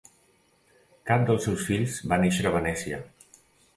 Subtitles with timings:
[1.09, 3.03] Cap dels seus fills va néixer a Venècia.